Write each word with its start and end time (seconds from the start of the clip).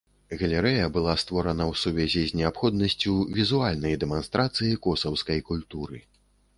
Галерэя 0.39 0.85
была 0.95 1.13
створана 1.23 1.63
ў 1.71 1.83
сувязі 1.83 2.23
з 2.31 2.41
неабходнасцю 2.41 3.13
візуальнай 3.39 3.93
дэманстрацыі 4.07 4.79
косаўскай 4.89 5.39
культуры. 5.53 6.07